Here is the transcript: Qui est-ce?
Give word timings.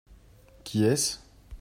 Qui 0.63 0.83
est-ce? 0.85 1.19